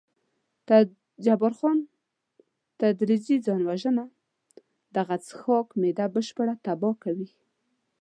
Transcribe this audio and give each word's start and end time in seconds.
جبار 1.25 1.53
خان: 1.59 1.77
تدریجي 2.79 3.35
ځان 3.45 3.61
وژنه، 3.69 4.05
دغه 4.95 5.15
څښاک 5.25 5.67
معده 5.79 6.05
بشپړه 6.13 6.53
تباه 6.65 6.95
کوي. 7.03 7.29